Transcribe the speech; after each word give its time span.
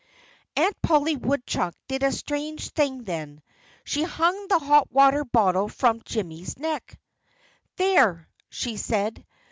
Aunt 0.55 0.75
Polly 0.81 1.15
Woodchuck 1.15 1.75
did 1.87 2.01
a 2.01 2.11
strange 2.11 2.69
thing 2.71 3.03
then. 3.03 3.43
She 3.83 4.01
hung 4.01 4.47
the 4.47 4.57
hot 4.57 4.91
water 4.91 5.23
bottle 5.23 5.69
from 5.69 6.01
Jimmy's 6.05 6.57
neck. 6.57 6.97
"There!" 7.77 8.27
she 8.49 8.77
said. 8.77 9.23